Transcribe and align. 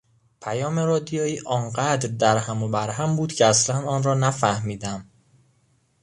پیام 0.41 0.79
رادیویی 0.79 1.39
آنقدر 1.45 2.09
در 2.09 2.37
هم 2.37 2.63
و 2.63 2.69
برهم 2.69 3.15
بود 3.15 3.33
که 3.33 3.45
اصلا 3.45 3.81
آن 3.87 4.03
را 4.03 4.13
نفهمیدم. 4.13 5.09